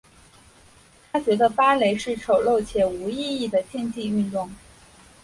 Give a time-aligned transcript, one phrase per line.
[1.11, 4.51] 她觉得芭蕾是丑陋且无意义的竞技运动。